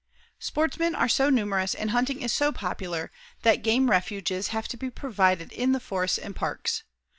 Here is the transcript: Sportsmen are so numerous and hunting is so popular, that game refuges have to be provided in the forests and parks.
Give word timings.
Sportsmen 0.39 0.95
are 0.95 1.07
so 1.07 1.29
numerous 1.29 1.75
and 1.75 1.91
hunting 1.91 2.23
is 2.23 2.33
so 2.33 2.51
popular, 2.51 3.11
that 3.43 3.61
game 3.61 3.91
refuges 3.91 4.47
have 4.47 4.67
to 4.69 4.75
be 4.75 4.89
provided 4.89 5.51
in 5.51 5.73
the 5.73 5.79
forests 5.79 6.17
and 6.17 6.35
parks. 6.35 6.81